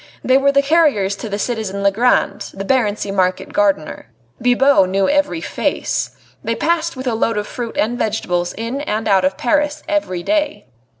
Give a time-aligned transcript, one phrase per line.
[0.23, 4.07] They were the carriers to citizen Legrand, the Barency market gardener.
[4.41, 6.17] Bibot knew every face.
[6.43, 10.23] They passed with a load of fruit and vegetables in and out of Paris every
[10.23, 10.65] day.